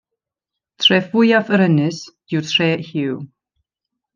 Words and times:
Tref 0.81 1.05
fwyaf 1.11 1.51
yr 1.57 1.63
ynys 1.67 1.99
yw 2.35 2.43
Tre 2.53 2.71
Huw. 2.89 3.17